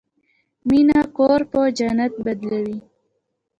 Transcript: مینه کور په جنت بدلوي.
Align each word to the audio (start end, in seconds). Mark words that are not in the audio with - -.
مینه 0.67 0.99
کور 1.15 1.41
په 1.51 1.59
جنت 1.77 2.13
بدلوي. 2.25 2.79